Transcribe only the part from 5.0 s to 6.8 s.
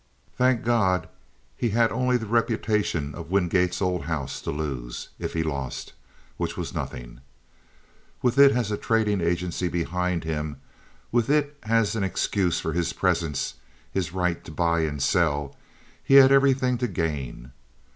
if he lost, which was